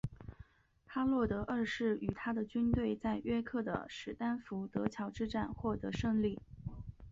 [0.87, 6.39] 哈洛德二世与他的军队在约克的史丹福德桥之战获得胜利。